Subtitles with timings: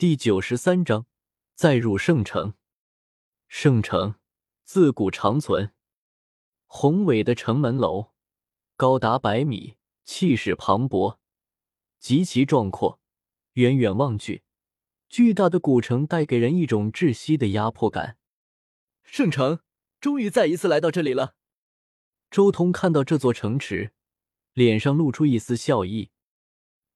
[0.00, 1.04] 第九十三章，
[1.54, 2.54] 再入圣城。
[3.48, 4.14] 圣城
[4.64, 5.74] 自古长存，
[6.66, 8.12] 宏伟的城门楼
[8.78, 9.76] 高达百米，
[10.06, 11.18] 气势磅礴，
[11.98, 12.98] 极其壮阔。
[13.52, 14.42] 远远望去，
[15.10, 18.16] 巨大的古城带给人一种窒息的压迫感。
[19.04, 19.60] 圣城
[20.00, 21.34] 终于再一次来到这里了。
[22.30, 23.92] 周通看到这座城池，
[24.54, 26.10] 脸上露出一丝笑意。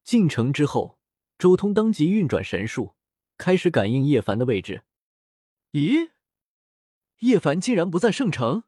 [0.02, 0.98] 进城之后。
[1.36, 2.93] 周通当即运转神术，
[3.36, 4.82] 开始感应叶凡的位置。
[5.72, 6.10] 咦，
[7.18, 8.64] 叶凡竟然不在圣城！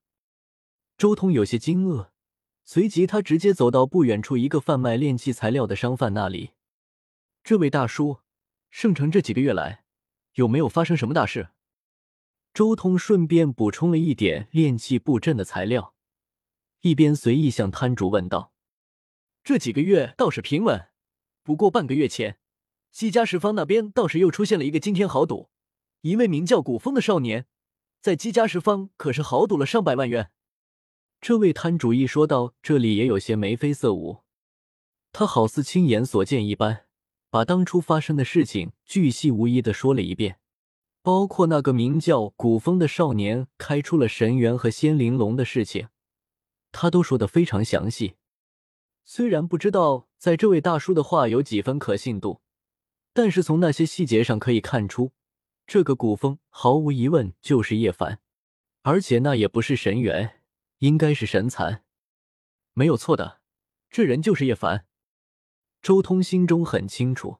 [0.96, 2.08] 周通有些惊愕，
[2.64, 6.52] 随即他直接走到不远处一个贩卖炼器材料的商贩那里。
[7.44, 8.20] 这位大叔，
[8.70, 9.84] 圣城这几个月来
[10.34, 11.50] 有没有发生什么大事？
[12.52, 15.94] 周通顺便补充了一点炼器布阵的材料，
[16.80, 18.54] 一边随意向摊主问道
[19.44, 20.88] ：“这几个月倒是平稳，
[21.42, 22.38] 不过半个月前……”
[22.96, 25.50] 姬家十方那边倒是又出现了一个惊天豪赌，
[26.00, 27.44] 一位名叫古风的少年，
[28.00, 30.30] 在姬家十方可是豪赌了上百万元。
[31.20, 34.22] 这位摊主一说到这里，也有些眉飞色舞。
[35.12, 36.86] 他好似亲眼所见一般，
[37.28, 40.38] 把当初发生的事情巨细无遗的说了一遍，
[41.02, 45.88] 包括那个名叫古风的少年开出了神元和仙灵龙的事情，
[46.72, 48.14] 他都说的非常详细。
[49.04, 52.40] 虽然不知道在这位大叔的话有几分可信度。
[53.16, 55.12] 但是从那些细节上可以看出，
[55.66, 58.20] 这个古风毫无疑问就是叶凡，
[58.82, 60.42] 而且那也不是神元，
[60.80, 61.82] 应该是神残，
[62.74, 63.40] 没有错的，
[63.88, 64.84] 这人就是叶凡。
[65.80, 67.38] 周通心中很清楚，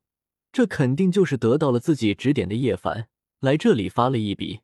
[0.51, 3.11] 这肯定就是得到了自己指点的叶凡
[3.41, 4.61] 来这里发了一笔。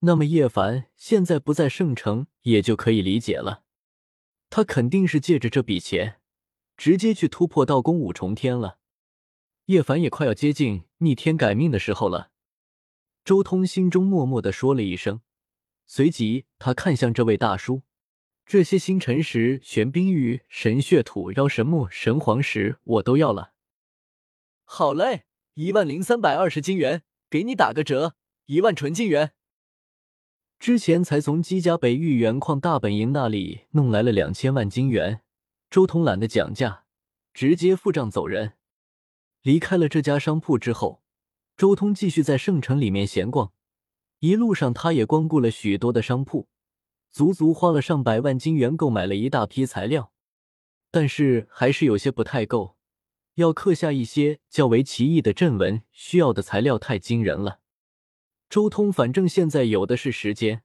[0.00, 3.62] 那么叶凡现在不在圣城，也就可以理解了，
[4.50, 6.16] 他肯定是借着这笔钱，
[6.76, 8.80] 直接去突破道宫五重天了。
[9.68, 12.30] 叶凡也快要接近逆天改命的时候了，
[13.22, 15.20] 周通心中默默的说了一声，
[15.86, 17.82] 随即他看向这位大叔
[18.46, 23.52] ：“这些星辰石、玄冰玉、神血土、妖神木、神黄石，我都要了。”
[24.64, 28.14] 好嘞，一万零三百二十金元，给你打个折，
[28.46, 29.32] 一万纯金元。
[30.58, 35.20] 之前才从姬家北域原矿大本营那里弄来了两千万金元，
[35.68, 36.86] 周通懒得讲价，
[37.34, 38.54] 直接付账走人。
[39.48, 41.02] 离开了这家商铺之后，
[41.56, 43.50] 周通继续在圣城里面闲逛。
[44.18, 46.50] 一路上，他也光顾了许多的商铺，
[47.10, 50.12] 足足花了上百万金元购买了一大批材料。
[50.90, 52.76] 但是还是有些不太够，
[53.36, 57.60] 要刻下一些较为奇异的阵纹，需要的材料太惊人了。
[58.50, 60.62] 周通反正现在有的是时间，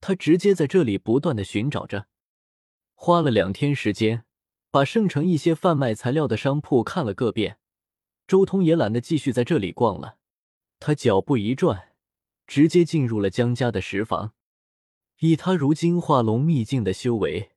[0.00, 2.06] 他直接在这里不断的寻找着，
[2.94, 4.24] 花了两天时间，
[4.70, 7.58] 把圣城一些贩卖材料的商铺看了个遍。
[8.28, 10.18] 周通也懒得继续在这里逛了，
[10.78, 11.94] 他脚步一转，
[12.46, 14.34] 直接进入了江家的石房。
[15.20, 17.52] 以他如今化龙秘境的修为，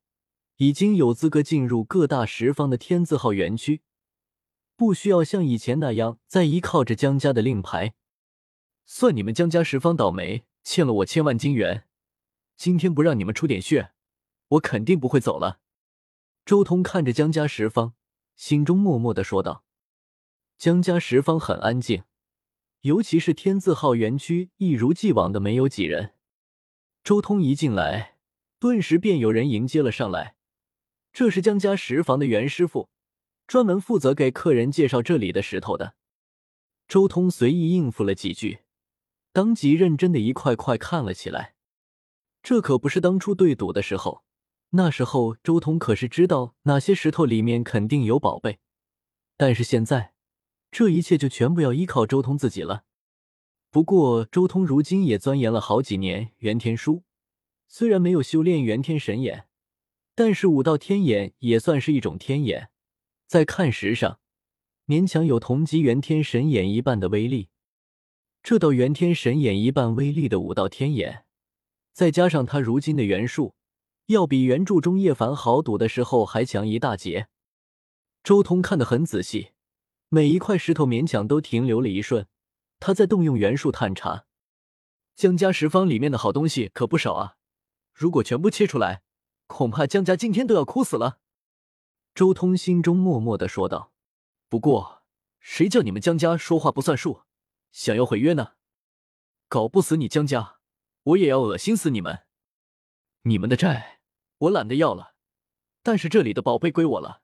[0.56, 3.82] 已经有资格进入各大石方的天字号园区，
[4.74, 7.92] 不需要像以前那样再依靠着江家的令牌。
[8.86, 11.84] 算你们江家十方倒霉，欠了我千万金元。
[12.56, 13.92] 今天不让你们出点血，
[14.48, 15.60] 我肯定不会走了。
[16.46, 17.92] 周通看着江家十方，
[18.36, 19.64] 心中默默的说道。
[20.62, 22.04] 江家十方很安静，
[22.82, 26.14] 尤其是天字号园区，一如既往的没有几人。
[27.02, 28.18] 周通一进来，
[28.60, 30.36] 顿时便有人迎接了上来。
[31.12, 32.90] 这是江家石房的袁师傅，
[33.48, 35.96] 专门负责给客人介绍这里的石头的。
[36.86, 38.60] 周通随意应付了几句，
[39.32, 41.56] 当即认真的一块块看了起来。
[42.40, 44.22] 这可不是当初对赌的时候，
[44.70, 48.60] 那时候周通可是知道哪些石头里面肯定有宝贝，
[49.36, 50.12] 但是现在。
[50.72, 52.84] 这一切就全部要依靠周通自己了。
[53.70, 57.04] 不过，周通如今也钻研了好几年元天书，
[57.68, 59.46] 虽然没有修炼元天神眼，
[60.14, 62.70] 但是五道天眼也算是一种天眼，
[63.26, 64.18] 在看时上，
[64.86, 67.50] 勉强有同级元天神眼一半的威力。
[68.42, 71.26] 这道元天神眼一半威力的五道天眼，
[71.92, 73.54] 再加上他如今的元术，
[74.06, 77.28] 要比原著中叶凡豪赌的时候还强一大截。
[78.24, 79.50] 周通看得很仔细。
[80.14, 82.26] 每一块石头勉强都停留了一瞬，
[82.78, 84.26] 他在动用元术探查。
[85.14, 87.38] 江家石方里面的好东西可不少啊，
[87.94, 89.02] 如果全部切出来，
[89.46, 91.20] 恐怕江家今天都要哭死了。
[92.14, 93.94] 周通心中默默的说道
[94.50, 95.02] ：“不过，
[95.40, 97.22] 谁叫你们江家说话不算数，
[97.70, 98.52] 想要毁约呢？
[99.48, 100.58] 搞不死你江家，
[101.04, 102.26] 我也要恶心死你们！
[103.22, 104.00] 你们的债
[104.36, 105.14] 我懒得要了，
[105.82, 107.22] 但是这里的宝贝归我了。”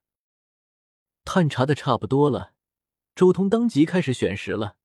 [1.26, 2.54] 探查的差不多了。
[3.18, 4.76] 周通当即开始选石了，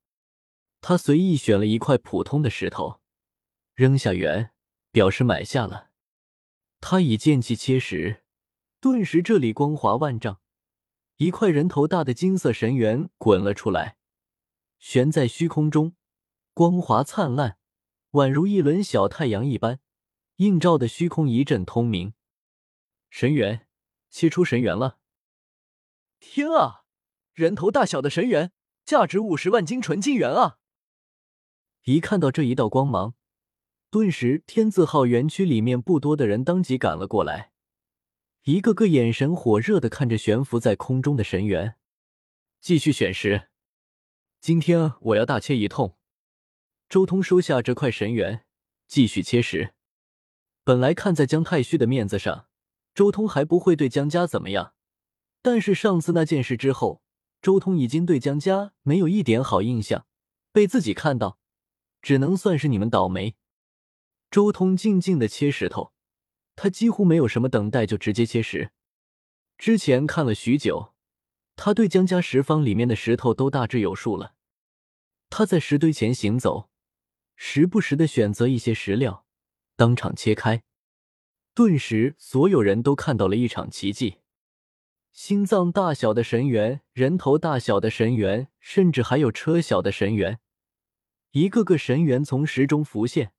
[0.81, 2.99] 他随意选了一块普通的石头，
[3.75, 4.55] 扔下元，
[4.89, 5.91] 表示买下了。
[6.81, 8.23] 他以剑气切石，
[8.79, 10.41] 顿时这里光华万丈，
[11.17, 13.97] 一块人头大的金色神元滚了出来，
[14.79, 15.95] 悬在虚空中，
[16.55, 17.59] 光华灿烂，
[18.13, 19.79] 宛如一轮小太阳一般，
[20.37, 22.15] 映照的虚空一阵通明。
[23.11, 23.67] 神元
[24.09, 24.97] 切出神元了！
[26.19, 26.82] 天啊，
[27.33, 28.51] 人头大小的神元，
[28.85, 30.57] 价值五十万金纯金元啊！
[31.85, 33.15] 一看到这一道光芒，
[33.89, 37.51] 顿时天字号园区里面不多的人当即赶了过来，
[38.43, 41.75] 一个个眼神火热的看着悬浮在空中的神元，
[42.61, 43.49] 继续选石。
[44.39, 45.97] 今天我要大切一通。
[46.87, 48.45] 周通收下这块神元，
[48.87, 49.73] 继续切石。
[50.63, 52.47] 本来看在姜太虚的面子上，
[52.93, 54.75] 周通还不会对姜家怎么样，
[55.41, 57.02] 但是上次那件事之后，
[57.43, 60.07] 周通已经对江家没有一点好印象，
[60.53, 61.37] 被自己看到。
[62.01, 63.35] 只能算是你们倒霉。
[64.31, 65.91] 周通静静的切石头，
[66.55, 68.71] 他几乎没有什么等待，就直接切石。
[69.57, 70.93] 之前看了许久，
[71.57, 74.35] 他对江家石方里面的石头都大致有数了。
[75.29, 76.69] 他在石堆前行走，
[77.35, 79.25] 时不时的选择一些石料，
[79.75, 80.63] 当场切开。
[81.53, 84.19] 顿时，所有人都看到了一场奇迹：
[85.13, 90.39] 心脏大小的神元，人头大小的神元，甚至还有车小的神元。
[91.33, 93.31] 一个个神元从石中浮现，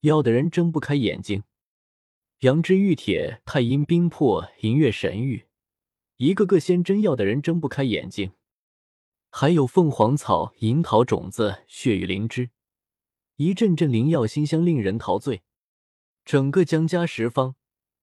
[0.00, 1.44] 要的人睁不开眼睛。
[2.40, 5.46] 阳之玉铁、太阴冰魄、银月神玉，
[6.16, 8.32] 一个个仙真要的人睁不开眼睛。
[9.30, 12.50] 还有凤凰草、银桃种子、血雨灵芝，
[13.36, 15.42] 一阵阵灵药馨香，令人陶醉。
[16.24, 17.54] 整个江家十方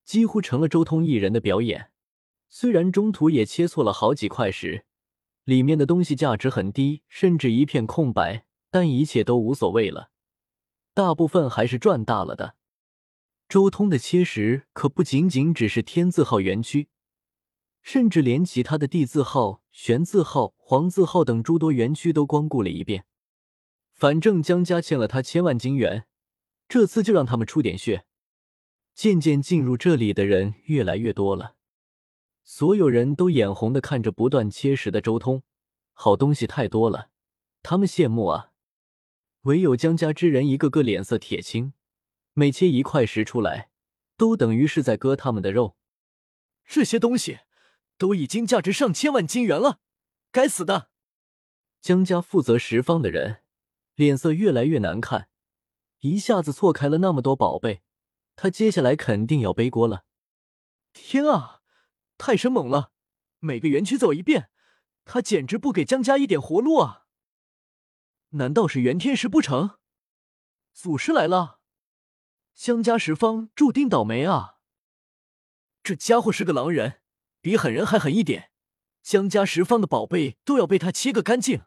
[0.05, 1.91] 几乎成了周通一人的表演。
[2.53, 4.83] 虽然中途也切错了好几块石，
[5.45, 8.45] 里面的东西价值很低，甚至一片空白。
[8.69, 10.11] 但一切都无所谓了，
[10.93, 12.55] 大部分还是赚大了的。
[13.49, 16.87] 周通的切石可不仅仅只是天字号园区，
[17.81, 23.05] 甚至连其他的地字号、玄字号、黄字号等诸多园区都光顾了一遍。
[23.93, 26.05] 反正江家欠了他千万金元，
[26.69, 28.05] 这次就让他们出点血。
[28.93, 31.55] 渐渐进入这里的人越来越多了，
[32.53, 35.43] 所有人都眼红的看着不断切石的周通，
[35.93, 37.09] 好东西太多了，
[37.63, 38.51] 他们羡慕啊。
[39.43, 41.71] 唯有江家之人一个个脸色铁青，
[42.33, 43.69] 每切一块石出来，
[44.17, 45.77] 都等于是在割他们的肉。
[46.65, 47.39] 这些东西
[47.97, 49.79] 都已经价值上千万金元了，
[50.29, 50.89] 该死的！
[51.79, 53.43] 江家负责十方的人
[53.95, 55.29] 脸色越来越难看，
[56.01, 57.81] 一下子错开了那么多宝贝，
[58.35, 60.03] 他接下来肯定要背锅了。
[60.91, 61.60] 天啊，
[62.21, 62.91] 太生猛了！
[63.39, 64.51] 每个园区走一遍，
[65.05, 67.07] 他简直不给江家一点活路啊！
[68.33, 69.79] 难道是元天石不成？
[70.71, 71.61] 祖师来了，
[72.53, 74.59] 江家十方注定倒霉啊！
[75.81, 77.01] 这家伙是个狼人，
[77.41, 78.51] 比狠人还狠一点。
[79.01, 81.63] 江家十方的宝贝都要被他切个干净。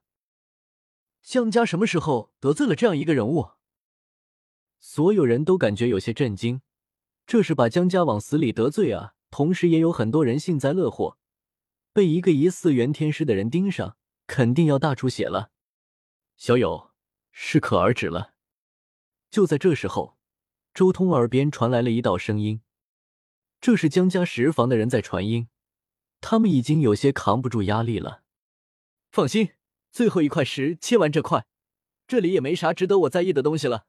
[1.20, 3.54] 江家什么时候得罪了这样一个人物？
[4.78, 6.62] 所有人都感觉有些震惊，
[7.26, 9.16] 这是把江家往死里得罪啊！
[9.34, 11.18] 同时也有很多人幸灾乐祸，
[11.92, 13.96] 被一个疑似元天师的人盯上，
[14.28, 15.50] 肯定要大出血了。
[16.36, 16.92] 小友，
[17.32, 18.34] 适可而止了。
[19.32, 20.16] 就在这时候，
[20.72, 22.60] 周通耳边传来了一道声音，
[23.60, 25.48] 这是江家石房的人在传音，
[26.20, 28.22] 他们已经有些扛不住压力了。
[29.10, 29.54] 放心，
[29.90, 31.44] 最后一块石切完这块，
[32.06, 33.86] 这里也没啥值得我在意的东西了。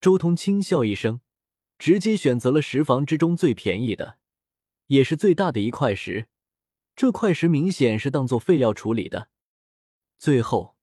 [0.00, 1.20] 周通轻笑一声，
[1.76, 4.18] 直接选择了石房之中最便宜的，
[4.86, 6.28] 也是最大的一块石。
[6.94, 9.28] 这块石明显是当做废料处理的。
[10.18, 10.74] 最后。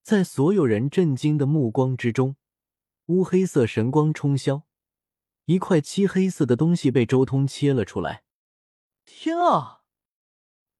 [0.00, 2.36] 在所有人震惊的目光之中，
[3.08, 4.62] 乌黑色神光冲霄，
[5.44, 8.24] 一块漆黑色的东西被周通切了出来。
[9.04, 9.82] 天啊，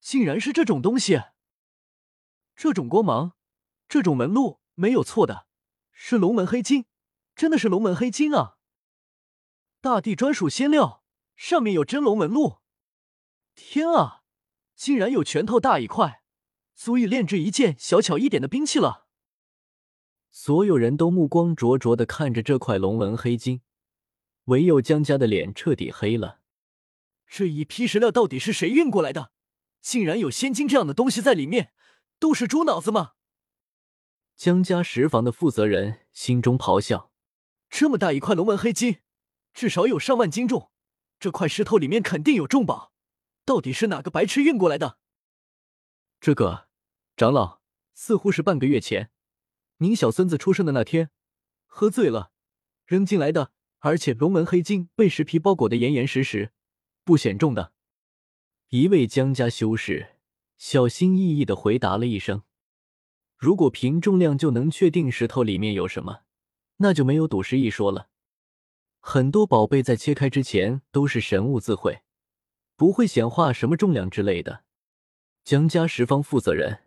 [0.00, 1.24] 竟然是这种东西！
[2.56, 3.34] 这种光芒，
[3.86, 5.46] 这种纹路，没有错的，
[5.92, 6.86] 是龙门黑金，
[7.36, 8.56] 真的是龙门黑金啊！
[9.82, 10.97] 大地专属仙料，
[11.38, 12.58] 上面有真龙纹路。
[13.54, 14.24] 天啊，
[14.74, 16.24] 竟然有拳头大一块，
[16.74, 19.06] 足以炼制一件小巧一点的兵器了。
[20.32, 23.62] 所有人都目光灼灼的看着这块龙纹黑金，
[24.46, 26.40] 唯有江家的脸彻底黑了。
[27.28, 29.30] 这一批石料到底是谁运过来的？
[29.80, 31.72] 竟然有仙金这样的东西在里面，
[32.18, 33.12] 都是猪脑子吗？
[34.34, 37.12] 江家石房的负责人心中咆哮：
[37.70, 38.98] 这么大一块龙纹黑金，
[39.54, 40.72] 至少有上万斤重，
[41.20, 42.92] 这块石头里面肯定有重宝，
[43.44, 44.98] 到底是哪个白痴运过来的？
[46.20, 46.68] 这个
[47.16, 47.60] 长老
[47.94, 49.10] 似乎是半个月前。
[49.78, 51.10] 您小孙子出生的那天，
[51.66, 52.32] 喝醉了，
[52.84, 53.52] 扔进来的。
[53.80, 56.52] 而且龙门黑金被石皮包裹的严严实实，
[57.04, 57.72] 不显重的。
[58.70, 60.16] 一位江家修士
[60.56, 62.42] 小心翼翼的回答了一声
[63.38, 66.22] ：“如果凭重量就能确定石头里面有什么，
[66.78, 68.08] 那就没有赌石一说了。
[69.10, 72.02] 很多宝贝在切开之前都是神物自会，
[72.76, 74.64] 不会显化什么重量之类的。”
[75.42, 76.80] 江家十方负责人。